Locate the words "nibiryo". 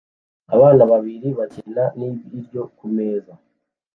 1.97-2.61